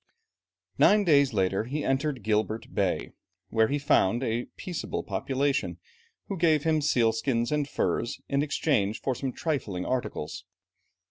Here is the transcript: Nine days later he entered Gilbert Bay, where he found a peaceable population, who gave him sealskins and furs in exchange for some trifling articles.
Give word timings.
Nine 0.79 1.03
days 1.03 1.31
later 1.31 1.65
he 1.65 1.83
entered 1.85 2.23
Gilbert 2.23 2.73
Bay, 2.73 3.11
where 3.49 3.67
he 3.67 3.77
found 3.77 4.23
a 4.23 4.45
peaceable 4.57 5.03
population, 5.03 5.77
who 6.27 6.39
gave 6.39 6.63
him 6.63 6.81
sealskins 6.81 7.51
and 7.51 7.69
furs 7.69 8.19
in 8.27 8.41
exchange 8.41 8.99
for 8.99 9.13
some 9.13 9.31
trifling 9.31 9.85
articles. 9.85 10.43